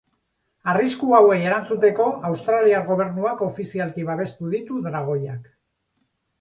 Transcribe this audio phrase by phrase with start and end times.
[0.71, 5.51] Arrisku hauei erantzuteko, australiar gobernuak ofizialki babestu ditu dragoiak.